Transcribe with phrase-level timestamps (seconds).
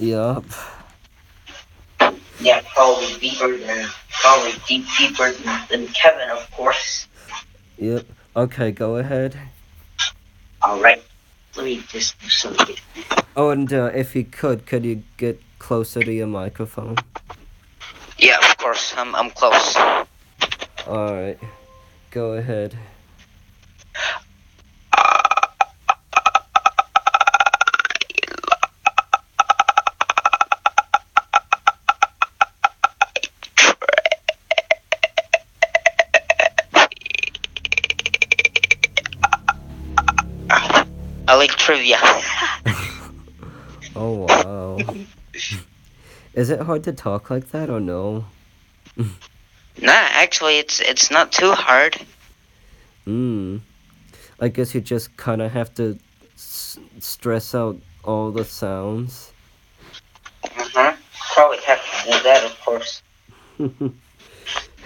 [0.00, 0.44] Yup.
[2.40, 7.06] Yeah, probably deeper than probably deep deeper than, than Kevin, of course.
[7.76, 8.06] Yep.
[8.34, 9.38] Okay, go ahead.
[10.62, 11.02] All right,
[11.54, 12.76] let me just do something.
[13.36, 16.96] Oh, and uh, if you could, could you get closer to your microphone?
[18.18, 18.94] Yeah, of course.
[18.96, 19.76] I'm I'm close.
[20.86, 21.38] Alright.
[22.10, 22.76] Go ahead.
[41.30, 41.98] I like trivia.
[43.96, 44.78] Oh, wow.
[46.32, 48.24] Is it hard to talk like that or no?
[48.96, 51.96] nah, actually, it's it's not too hard.
[53.04, 53.58] Hmm.
[54.38, 55.98] I guess you just kind of have to
[56.36, 59.32] s- stress out all the sounds.
[60.44, 60.94] Uh-huh.
[61.34, 63.02] Probably have to do that, of course.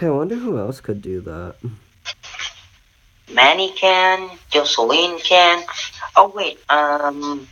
[0.00, 1.56] hey, I wonder who else could do that.
[3.30, 5.64] Manny can, Jocelyn can.
[6.16, 7.48] Oh wait, um,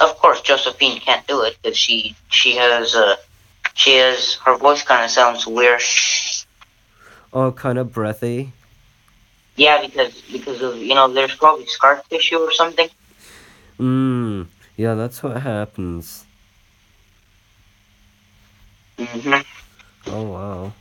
[0.00, 3.16] of course Josephine can't do it because she she has uh
[3.74, 5.82] she has her voice kind of sounds weird.
[7.32, 8.52] Oh, kind of breathy.
[9.56, 12.88] Yeah, because because of you know there's probably scar tissue or something.
[13.78, 14.42] Hmm.
[14.76, 16.24] Yeah, that's what happens.
[18.98, 19.44] Mhm.
[20.06, 20.72] Oh wow.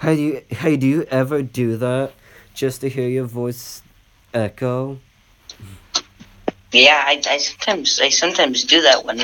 [0.00, 2.12] Hey, do you hey do you ever do that
[2.54, 3.82] just to hear your voice
[4.32, 4.98] echo?
[6.72, 9.20] Yeah, I, I sometimes I sometimes do that when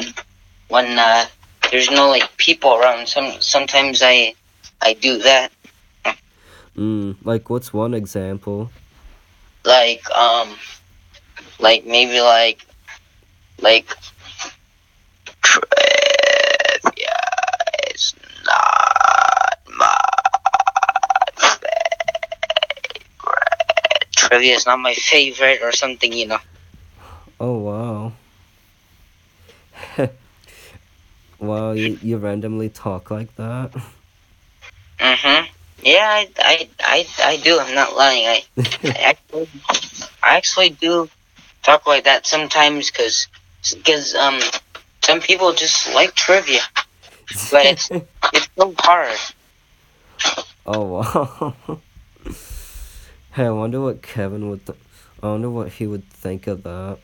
[0.68, 1.26] when uh,
[1.70, 3.06] there's no like people around.
[3.08, 4.34] Some sometimes I
[4.82, 5.52] I do that.
[6.74, 7.12] Hmm.
[7.22, 8.70] Like, what's one example?
[9.64, 10.56] Like um
[11.58, 12.66] like maybe like
[13.60, 13.86] like
[15.42, 15.70] trivia
[17.94, 19.96] is not my
[21.36, 21.86] favorite.
[24.16, 26.38] Trivia is not my favorite or something, you know.
[27.38, 28.12] Oh wow.
[31.38, 33.72] Wow, you, you randomly talk like that?
[34.98, 35.48] Mhm.
[35.82, 37.58] Yeah, I, I, I, I do.
[37.58, 38.26] I'm not lying.
[38.26, 38.42] I,
[38.84, 39.48] I actually,
[40.22, 41.08] I actually do
[41.62, 43.28] talk like that sometimes because,
[43.74, 44.40] because um,
[45.02, 46.60] some people just like trivia,
[47.50, 47.90] but it's
[48.32, 49.16] it's so hard.
[50.64, 51.54] oh wow.
[53.32, 54.66] hey, I wonder what Kevin would.
[54.66, 54.78] Th-
[55.22, 56.98] I wonder what he would think of that.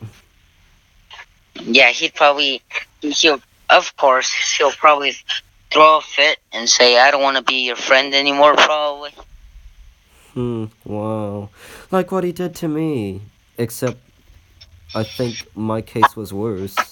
[1.61, 2.63] Yeah, he'd probably
[3.01, 3.41] he'll
[3.73, 5.15] of course he'll probably
[5.71, 8.55] throw a fit and say I don't want to be your friend anymore.
[8.55, 9.11] Probably.
[10.35, 10.67] Hmm.
[10.85, 11.51] Wow.
[11.91, 13.23] Like what he did to me.
[13.59, 13.99] Except,
[14.95, 16.92] I think my case was worse.